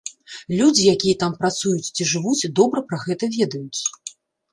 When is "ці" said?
1.97-2.07